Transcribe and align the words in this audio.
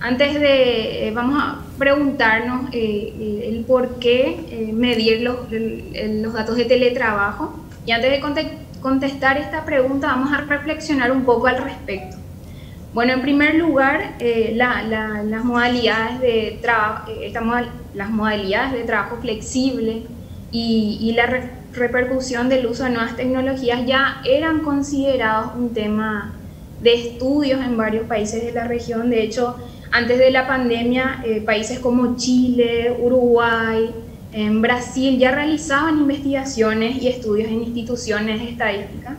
antes 0.00 0.34
de, 0.34 1.08
eh, 1.08 1.10
vamos 1.12 1.42
a 1.42 1.58
preguntarnos 1.78 2.70
eh, 2.72 3.44
el 3.48 3.64
por 3.64 3.98
qué 3.98 4.70
medir 4.72 5.20
los, 5.20 5.36
los, 5.50 6.32
datos 6.32 6.56
de 6.56 6.64
teletrabajo. 6.64 7.54
Y 7.86 7.92
antes 7.92 8.10
de 8.10 8.20
contestar 8.80 9.36
esta 9.36 9.64
pregunta, 9.64 10.08
vamos 10.08 10.32
a 10.32 10.42
reflexionar 10.42 11.12
un 11.12 11.24
poco 11.24 11.46
al 11.46 11.62
respecto. 11.62 12.16
Bueno, 12.94 13.12
en 13.12 13.22
primer 13.22 13.54
lugar, 13.54 14.14
las 14.54 15.44
modalidades 15.44 16.20
de 16.20 16.58
trabajo, 16.60 17.10
las 17.94 18.10
modalidades 18.10 18.72
de 18.72 18.82
trabajo 18.84 19.18
flexible 19.20 20.02
y, 20.50 20.98
y 21.00 21.12
la 21.12 21.26
repercusión 21.72 22.48
del 22.48 22.66
uso 22.66 22.84
de 22.84 22.90
nuevas 22.90 23.16
tecnologías 23.16 23.86
ya 23.86 24.20
eran 24.24 24.60
considerados 24.60 25.52
un 25.56 25.72
tema 25.72 26.32
de 26.82 26.94
estudios 26.94 27.60
en 27.60 27.76
varios 27.76 28.06
países 28.06 28.44
de 28.44 28.52
la 28.52 28.64
región. 28.64 29.10
De 29.10 29.22
hecho, 29.22 29.56
antes 29.92 30.18
de 30.18 30.30
la 30.30 30.46
pandemia, 30.46 31.22
eh, 31.24 31.40
países 31.40 31.78
como 31.80 32.16
Chile, 32.16 32.96
Uruguay, 33.00 33.90
en 34.32 34.62
Brasil 34.62 35.18
ya 35.18 35.32
realizaban 35.32 35.98
investigaciones 35.98 37.02
y 37.02 37.08
estudios 37.08 37.48
en 37.48 37.62
instituciones 37.62 38.40
estadísticas. 38.48 39.14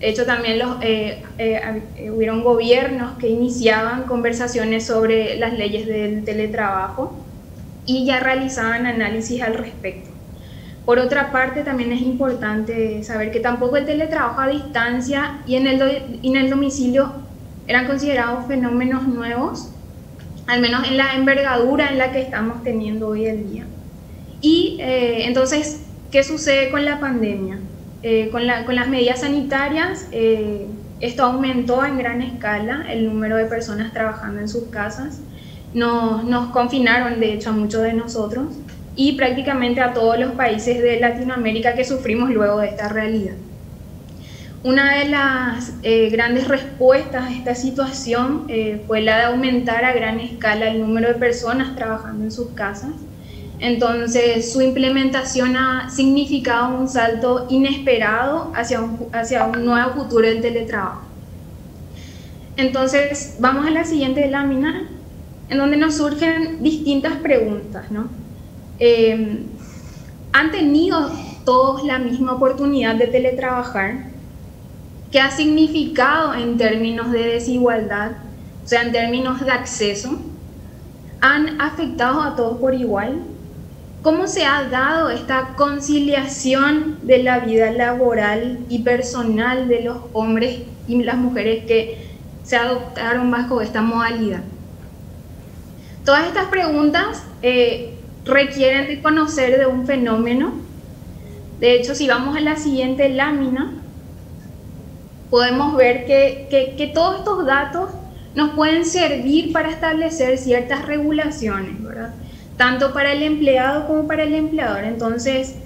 De 0.00 0.08
hecho, 0.08 0.26
también 0.26 0.58
los, 0.58 0.76
eh, 0.82 1.22
eh, 1.38 2.10
hubieron 2.10 2.42
gobiernos 2.42 3.18
que 3.18 3.28
iniciaban 3.28 4.04
conversaciones 4.04 4.86
sobre 4.86 5.38
las 5.38 5.52
leyes 5.56 5.86
del 5.86 6.24
teletrabajo 6.24 7.16
y 7.86 8.04
ya 8.04 8.20
realizaban 8.20 8.86
análisis 8.86 9.42
al 9.42 9.54
respecto. 9.54 10.10
Por 10.84 10.98
otra 10.98 11.30
parte, 11.30 11.62
también 11.62 11.92
es 11.92 12.00
importante 12.00 13.04
saber 13.04 13.30
que 13.30 13.40
tampoco 13.40 13.76
el 13.76 13.86
teletrabajo 13.86 14.40
a 14.40 14.48
distancia 14.48 15.40
y 15.46 15.56
en 15.56 15.66
el, 15.66 15.82
en 16.22 16.36
el 16.36 16.50
domicilio 16.50 17.12
eran 17.66 17.86
considerados 17.86 18.46
fenómenos 18.46 19.06
nuevos, 19.06 19.72
al 20.48 20.60
menos 20.60 20.88
en 20.88 20.96
la 20.96 21.14
envergadura 21.14 21.88
en 21.90 21.98
la 21.98 22.10
que 22.10 22.22
estamos 22.22 22.62
teniendo 22.64 23.08
hoy 23.08 23.26
en 23.26 23.50
día. 23.50 23.64
Y 24.40 24.78
eh, 24.80 25.26
entonces, 25.26 25.82
¿qué 26.10 26.24
sucede 26.24 26.70
con 26.70 26.84
la 26.86 26.98
pandemia? 26.98 27.58
Eh, 28.02 28.30
con, 28.32 28.46
la, 28.46 28.64
con, 28.64 28.74
las 28.74 28.88
medidas 28.88 29.20
sanitarias, 29.20 30.08
eh, 30.10 30.66
esto 31.00 31.24
aumentó 31.24 31.84
en 31.84 31.98
gran 31.98 32.22
escala 32.22 32.86
el 32.90 33.04
número 33.06 33.36
de 33.36 33.44
personas 33.44 33.92
trabajando 33.92 34.40
en 34.40 34.48
sus 34.48 34.64
casas. 34.68 35.20
Nos, 35.74 36.24
nos 36.24 36.48
confinaron, 36.50 37.20
de 37.20 37.34
hecho, 37.34 37.50
a 37.50 37.52
muchos 37.52 37.82
de 37.82 37.92
nosotros 37.92 38.46
y 38.96 39.12
prácticamente 39.12 39.82
a 39.82 39.92
todos 39.92 40.18
los 40.18 40.32
países 40.32 40.82
de 40.82 40.98
Latinoamérica 40.98 41.74
que 41.74 41.84
sufrimos 41.84 42.30
luego 42.30 42.60
de 42.60 42.68
esta 42.68 42.88
realidad. 42.88 43.34
Una 44.64 44.96
de 44.98 45.08
las 45.08 45.72
eh, 45.84 46.10
grandes 46.10 46.48
respuestas 46.48 47.26
a 47.26 47.32
esta 47.32 47.54
situación 47.54 48.46
eh, 48.48 48.82
fue 48.88 49.02
la 49.02 49.18
de 49.18 49.24
aumentar 49.24 49.84
a 49.84 49.92
gran 49.92 50.18
escala 50.18 50.68
el 50.70 50.80
número 50.80 51.08
de 51.08 51.14
personas 51.14 51.76
trabajando 51.76 52.24
en 52.24 52.32
sus 52.32 52.48
casas. 52.50 52.90
Entonces, 53.60 54.52
su 54.52 54.60
implementación 54.60 55.56
ha 55.56 55.90
significado 55.90 56.76
un 56.76 56.88
salto 56.88 57.46
inesperado 57.50 58.52
hacia 58.54 58.80
un, 58.80 59.08
hacia 59.12 59.44
un 59.44 59.64
nuevo 59.64 59.92
futuro 59.92 60.26
del 60.26 60.40
teletrabajo. 60.40 61.02
Entonces, 62.56 63.36
vamos 63.38 63.64
a 63.66 63.70
la 63.70 63.84
siguiente 63.84 64.28
lámina, 64.28 64.88
en 65.48 65.58
donde 65.58 65.76
nos 65.76 65.96
surgen 65.96 66.62
distintas 66.62 67.14
preguntas, 67.18 67.90
¿no? 67.90 68.08
Em, 68.80 69.44
han 70.32 70.50
tenido 70.50 71.10
todos 71.44 71.84
la 71.84 72.00
misma 72.00 72.34
oportunidad 72.34 72.96
de 72.96 73.06
teletrabajar, 73.06 74.17
¿qué 75.10 75.20
ha 75.20 75.30
significado 75.30 76.34
en 76.34 76.58
términos 76.58 77.10
de 77.12 77.24
desigualdad, 77.24 78.12
o 78.64 78.68
sea, 78.68 78.82
en 78.82 78.92
términos 78.92 79.40
de 79.44 79.50
acceso, 79.50 80.18
han 81.20 81.60
afectado 81.60 82.22
a 82.22 82.36
todos 82.36 82.58
por 82.58 82.74
igual. 82.74 83.22
¿Cómo 84.02 84.28
se 84.28 84.44
ha 84.44 84.64
dado 84.64 85.10
esta 85.10 85.54
conciliación 85.56 86.98
de 87.02 87.22
la 87.22 87.40
vida 87.40 87.72
laboral 87.72 88.60
y 88.68 88.80
personal 88.80 89.68
de 89.68 89.82
los 89.82 89.96
hombres 90.12 90.60
y 90.86 91.02
las 91.02 91.16
mujeres 91.16 91.64
que 91.64 92.06
se 92.44 92.56
adoptaron 92.56 93.30
bajo 93.30 93.60
esta 93.60 93.82
modalidad? 93.82 94.42
Todas 96.04 96.26
estas 96.28 96.46
preguntas 96.46 97.24
eh, 97.42 97.94
requieren 98.24 98.86
de 98.86 99.02
conocer 99.02 99.58
de 99.58 99.66
un 99.66 99.84
fenómeno. 99.84 100.52
De 101.58 101.74
hecho, 101.74 101.94
si 101.94 102.06
vamos 102.06 102.36
a 102.36 102.40
la 102.40 102.56
siguiente 102.56 103.08
lámina, 103.08 103.72
podemos 105.30 105.76
ver 105.76 106.06
que, 106.06 106.90
todos 106.94 107.18
estos 107.18 107.46
datos 107.46 107.90
nos 108.34 108.50
pueden 108.50 108.84
servir 108.84 109.52
para 109.52 109.70
establecer 109.70 110.38
ciertas 110.38 110.86
regulaciones, 110.86 111.82
¿verdad? 111.82 112.14
Tanto 112.56 112.92
para 112.92 113.12
el 113.12 113.22
empleado 113.22 113.86
como 113.86 114.06
para 114.06 114.24
el 114.24 114.34
empleador. 114.34 114.84
Entonces, 114.84 115.56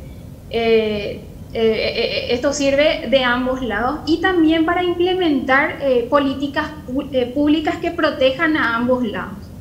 eh, 0.51 1.21
eh, 1.53 1.61
eh, 1.63 2.27
esto 2.31 2.53
sirve 2.53 3.09
de 3.11 3.25
ambos 3.25 3.63
lados 3.63 4.01
y 4.07 4.21
también 4.21 4.65
para 4.65 4.83
implementar 4.83 5.79
políticas 6.09 6.71
públicas 7.35 7.77
que 7.77 7.91
protejan 7.91 8.57
a 8.57 8.77
ambos 8.77 9.05
lados 9.07 9.53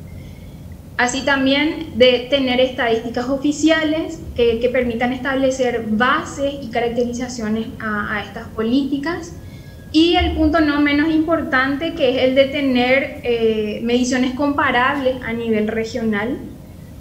así 1.02 1.22
también 1.22 1.94
de 1.96 2.28
tener 2.30 2.60
estadísticas 2.60 3.28
oficiales 3.28 4.20
que, 4.36 4.68
permitan 4.72 5.12
establecer 5.12 5.84
bases 5.88 6.54
y 6.62 6.68
caracterizaciones 6.68 7.66
a, 7.80 8.22
estas 8.24 8.46
políticas. 8.48 9.32
Y 9.92 10.16
el 10.16 10.34
punto 10.34 10.60
no 10.60 10.80
menos 10.80 11.10
importante, 11.12 11.94
que 11.94 12.16
es 12.16 12.24
el 12.24 12.34
de 12.34 12.46
tener 12.46 13.20
eh, 13.22 13.80
mediciones 13.82 14.34
comparables 14.34 15.22
a 15.22 15.32
nivel 15.34 15.68
regional 15.68 16.38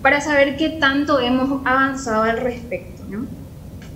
para 0.01 0.19
saber 0.19 0.57
qué 0.57 0.69
tanto 0.69 1.19
hemos 1.19 1.65
avanzado 1.65 2.23
al 2.23 2.37
respecto. 2.37 3.01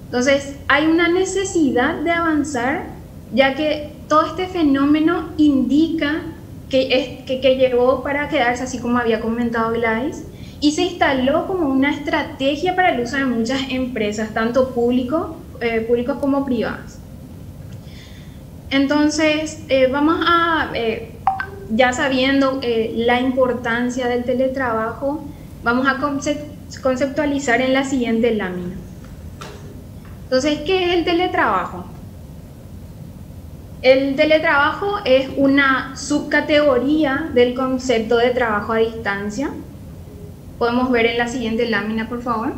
Entonces, 0.06 0.56
hay 0.68 0.86
una 0.86 1.10
necesidad 1.10 1.96
de 1.96 2.12
avanzar, 2.12 2.86
ya 3.34 3.56
que 3.56 3.90
todo 4.08 4.28
este 4.28 4.48
fenómeno 4.48 5.30
indica 5.38 6.22
que, 6.70 6.88
es, 6.92 7.26
que, 7.26 7.56
llegó 7.58 8.02
para 8.04 8.30
quedarse, 8.30 8.64
así 8.64 8.80
como 8.80 8.98
había 8.98 9.20
comentado 9.20 9.74
Gladys, 9.74 10.24
y 10.62 10.72
se 10.72 10.84
instaló 10.84 11.48
como 11.48 11.68
una 11.68 11.92
estrategia 11.92 12.76
para 12.76 12.96
el 12.96 13.02
uso 13.02 13.18
de 13.18 13.26
muchas 13.26 13.62
empresas, 13.70 14.34
tanto 14.34 14.70
público, 14.74 15.38
eh, 15.60 15.82
públicos 15.82 16.18
como 16.20 16.46
privadas. 16.46 17.00
Entonces, 18.70 19.64
eh, 19.70 19.88
vamos 19.92 20.24
a, 20.28 20.72
eh, 20.74 21.12
ya 21.70 21.94
sabiendo 21.94 22.60
la 22.96 23.20
importancia 23.20 24.08
del 24.08 24.24
teletrabajo, 24.24 25.26
vamos 25.64 25.88
a 25.88 25.98
conceptualizar 26.82 27.62
en 27.62 27.74
la 27.74 27.84
siguiente 27.84 28.34
lámina. 28.36 28.76
Entonces, 30.26 30.60
¿qué 30.66 30.86
es 30.86 30.98
el 30.98 31.06
teletrabajo? 31.06 31.86
El 33.82 34.16
teletrabajo 34.16 34.98
es 35.06 35.30
una 35.38 35.96
subcategoría 35.96 37.30
del 37.36 37.54
concepto 37.54 38.18
de 38.18 38.32
trabajo 38.32 38.74
a 38.74 38.78
distancia. 38.78 39.52
Podemos 40.58 40.90
ver 40.90 41.06
en 41.06 41.20
la 41.20 41.28
siguiente 41.28 41.70
lámina, 41.70 42.10
por 42.10 42.24
favor. 42.24 42.54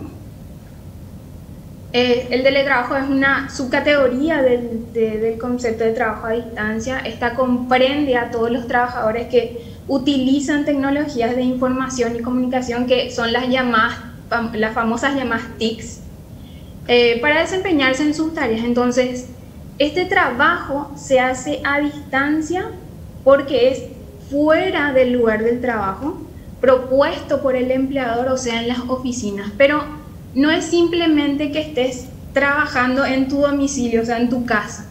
Eh, 1.99 2.27
el 2.29 2.43
teletrabajo 2.43 2.95
es 2.95 3.09
una 3.09 3.49
subcategoría 3.49 4.43
del, 4.43 5.35
concepto 5.41 5.83
de 5.83 5.93
trabajo 5.93 6.27
a 6.27 6.33
distancia. 6.33 6.99
Esta 6.99 7.33
comprende 7.33 8.15
a 8.15 8.29
todos 8.29 8.51
los 8.51 8.67
trabajadores 8.67 9.29
que 9.29 9.63
utilizan 9.87 10.63
tecnologías 10.63 11.35
de 11.35 11.41
información 11.41 12.15
y 12.15 12.21
comunicación 12.21 12.85
que 12.85 13.09
son 13.09 13.33
las 13.33 13.49
llamadas, 13.49 13.97
las 14.53 14.75
famosas 14.75 15.15
llamadas 15.15 15.45
TICs, 15.57 16.01
eh, 16.87 17.17
para 17.19 17.41
desempeñarse 17.41 18.03
en 18.03 18.13
sus 18.13 18.31
tareas. 18.35 18.63
Entonces, 18.63 19.29
este 19.79 20.05
trabajo 20.05 20.91
se 20.95 21.19
hace 21.19 21.61
a 21.63 21.79
distancia 21.79 22.65
porque 23.23 23.69
es 23.69 23.85
fuera 24.29 24.93
del 24.93 25.13
lugar 25.13 25.43
del 25.43 25.61
trabajo, 25.61 26.21
propuesto 26.61 27.41
por 27.41 27.55
el 27.55 27.71
empleador, 27.71 28.27
o 28.27 28.37
sea, 28.37 28.61
en 28.61 28.67
las 28.67 28.81
oficinas, 28.81 29.51
pero 29.57 30.05
no 30.33 30.51
es 30.51 30.65
simplemente 30.65 31.51
que 31.51 31.59
estés 31.59 32.07
trabajando 32.33 33.05
en 33.05 33.27
tu 33.27 33.37
domicilio, 33.37 34.01
o 34.01 34.05
sea, 34.05 34.19
en 34.19 34.29
tu 34.29 34.45
casa. 34.45 34.87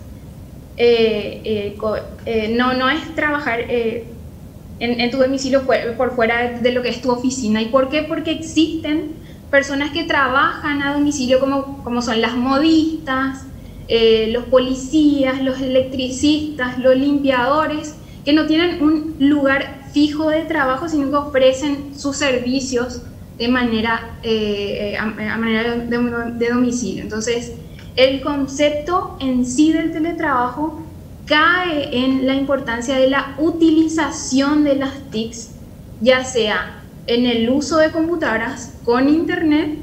Eh, 0.76 1.40
eh, 1.44 1.78
eh, 2.26 2.54
no, 2.56 2.74
no 2.74 2.90
es 2.90 3.14
trabajar 3.14 3.60
en, 3.68 5.10
tu 5.10 5.16
domicilio 5.16 5.62
por, 5.96 6.14
fuera 6.14 6.58
de 6.60 6.72
lo 6.72 6.82
que 6.82 6.88
es 6.88 7.00
tu 7.00 7.10
oficina. 7.10 7.62
¿Y 7.62 7.66
por 7.66 7.88
qué? 7.88 8.02
Porque 8.02 8.32
existen 8.32 9.12
personas 9.50 9.90
que 9.92 10.04
trabajan 10.04 10.82
a 10.82 10.94
domicilio 10.94 11.38
como, 11.38 11.84
como 11.84 12.02
son 12.02 12.20
las 12.20 12.34
modistas, 12.36 13.44
los 13.88 14.44
policías, 14.46 15.40
los 15.42 15.60
electricistas, 15.60 16.78
los 16.78 16.96
limpiadores, 16.96 17.94
que 18.24 18.32
no 18.32 18.46
tienen 18.46 18.82
un 18.82 19.14
lugar 19.20 19.84
fijo 19.92 20.28
de 20.28 20.42
trabajo, 20.42 20.88
sino 20.88 21.08
que 21.10 21.16
ofrecen 21.16 21.96
sus 21.96 22.16
servicios 22.16 23.02
de 23.38 23.48
manera, 23.48 24.18
eh, 24.22 24.96
a, 24.98 25.06
manera 25.06 25.76
de, 25.76 26.48
domicilio. 26.48 27.02
Entonces, 27.02 27.52
el 27.96 28.20
concepto 28.20 29.16
en 29.20 29.44
sí 29.44 29.72
del 29.72 29.92
teletrabajo 29.92 30.82
cae 31.26 32.04
en 32.04 32.26
la 32.26 32.34
importancia 32.34 32.96
de 32.96 33.10
la 33.10 33.34
utilización 33.38 34.64
de 34.64 34.76
las 34.76 35.10
TICs 35.10 35.56
ya 36.00 36.24
sea 36.24 36.82
en 37.06 37.26
el 37.26 37.48
uso 37.50 37.78
de 37.78 37.90
computadoras 37.90 38.74
con 38.84 39.08
internet 39.08 39.78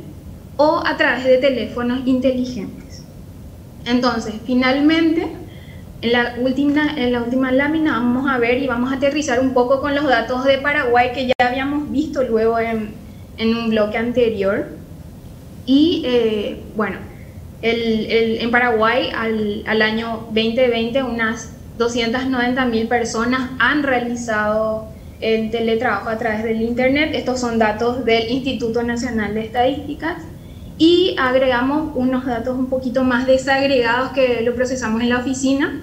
o 0.57 0.81
a 0.85 0.97
través 0.97 1.23
de 1.23 1.37
teléfonos 1.37 2.01
inteligentes. 2.05 3.03
Entonces, 3.85 4.35
finalmente, 4.45 5.27
en 6.01 6.11
la 6.11 6.35
última, 6.39 6.95
en 6.95 7.13
la 7.13 7.23
última 7.23 7.51
lámina 7.51 7.93
vamos 7.93 8.29
a 8.29 8.37
ver 8.37 8.61
y 8.61 8.67
vamos 8.67 8.91
a 8.91 8.95
aterrizar 8.95 9.39
un 9.39 9.53
poco 9.53 9.79
con 9.79 9.95
los 9.95 10.05
datos 10.05 10.43
de 10.45 10.57
Paraguay 10.57 11.11
que 11.13 11.27
ya 11.27 11.47
habíamos 11.47 11.89
visto 11.91 12.23
luego 12.23 12.59
en, 12.59 12.93
en 13.37 13.55
un 13.55 13.69
bloque 13.69 13.97
anterior. 13.97 14.67
Y 15.65 16.03
eh, 16.05 16.61
bueno, 16.75 16.97
el, 17.61 18.05
el, 18.11 18.41
en 18.41 18.51
Paraguay 18.51 19.09
al, 19.15 19.63
al, 19.65 19.81
año 19.81 20.27
2020 20.31 21.03
unas 21.03 21.53
290 21.77 22.65
mil 22.65 22.87
personas 22.87 23.51
han 23.59 23.83
realizado 23.83 24.87
el 25.21 25.51
teletrabajo 25.51 26.09
a 26.09 26.17
través 26.17 26.43
del 26.43 26.61
Internet. 26.61 27.11
Estos 27.13 27.39
son 27.39 27.57
datos 27.57 28.03
del 28.03 28.29
Instituto 28.29 28.83
Nacional 28.83 29.33
de 29.33 29.45
Estadísticas. 29.45 30.23
Y 30.77 31.15
agregamos 31.19 31.93
unos 31.95 32.25
datos 32.25 32.57
un 32.57 32.65
poquito 32.65 33.03
más 33.03 33.25
desagregados 33.25 34.11
que 34.11 34.41
lo 34.41 34.55
procesamos 34.55 35.01
en 35.01 35.09
la 35.09 35.19
oficina, 35.19 35.81